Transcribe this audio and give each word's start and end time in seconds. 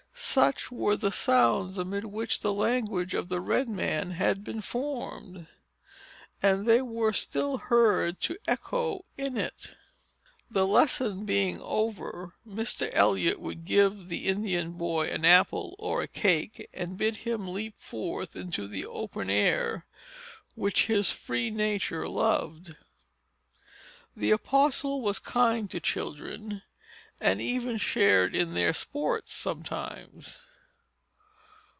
Such 0.13 0.71
were 0.71 0.95
the 0.95 1.11
sounds 1.11 1.77
amid 1.77 2.05
which 2.05 2.39
the 2.39 2.53
language 2.53 3.13
of 3.13 3.27
the 3.27 3.41
red 3.41 3.67
man 3.67 4.11
had 4.11 4.43
been 4.45 4.61
formed; 4.61 5.47
and 6.41 6.65
they 6.65 6.81
were 6.81 7.11
still 7.11 7.57
heard 7.57 8.21
to 8.21 8.37
echo 8.47 9.03
in 9.17 9.35
it. 9.35 9.75
The 10.49 10.65
lesson 10.65 11.25
being 11.25 11.59
over, 11.59 12.33
Mr. 12.47 12.89
Eliot 12.93 13.41
would 13.41 13.65
give 13.65 14.07
the 14.07 14.27
Indian 14.27 14.73
boy 14.73 15.07
an 15.09 15.25
apple 15.25 15.75
or 15.79 16.01
a 16.01 16.07
cake, 16.07 16.69
and 16.73 16.95
bid 16.97 17.17
him 17.17 17.49
leap 17.51 17.77
forth 17.77 18.33
into 18.35 18.69
the 18.69 18.85
open 18.85 19.29
air, 19.29 19.85
which 20.55 20.85
his 20.87 21.09
free 21.09 21.49
nature 21.49 22.07
loved. 22.07 22.77
The 24.15 24.31
apostle 24.31 25.01
was 25.01 25.19
kind 25.19 25.69
to 25.71 25.81
children, 25.81 26.61
and 27.23 27.39
even 27.39 27.77
shared 27.77 28.33
in 28.35 28.55
their 28.55 28.73
sports, 28.73 29.31
sometimes. 29.31 30.39